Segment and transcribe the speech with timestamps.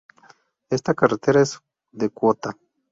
[0.71, 1.59] Esta carretera es
[1.91, 2.57] de cuota.